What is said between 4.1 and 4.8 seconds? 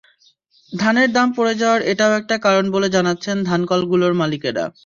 মালিকেরা।